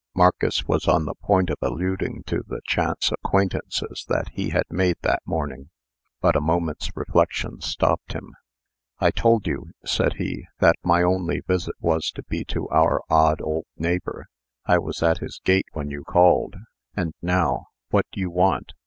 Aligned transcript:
Marcus 0.15 0.65
was 0.67 0.87
on 0.87 1.05
the 1.05 1.13
point 1.13 1.51
of 1.51 1.57
alluding 1.61 2.23
to 2.25 2.41
the 2.47 2.61
chance 2.65 3.11
acquaintances 3.11 4.03
that 4.09 4.29
he 4.29 4.49
had 4.49 4.63
made 4.71 4.95
that 5.03 5.21
morning; 5.27 5.69
but 6.21 6.35
a 6.35 6.41
moment's 6.41 6.89
reflection 6.97 7.61
stopped 7.61 8.13
him. 8.13 8.33
"I 8.97 9.11
told 9.11 9.45
you," 9.45 9.69
said 9.85 10.13
he, 10.13 10.47
"that 10.57 10.73
my 10.83 11.03
only 11.03 11.41
visit 11.47 11.75
was 11.79 12.09
to 12.15 12.23
be 12.23 12.43
to 12.45 12.67
our 12.69 13.03
odd 13.11 13.43
old 13.43 13.65
neighbor. 13.77 14.25
I 14.65 14.79
was 14.79 15.03
at 15.03 15.19
his 15.19 15.39
gate, 15.45 15.67
when 15.73 15.91
you 15.91 16.03
called. 16.03 16.55
And 16.95 17.13
now, 17.21 17.67
what 17.91 18.07
do 18.11 18.21
you 18.21 18.31
want?" 18.31 18.73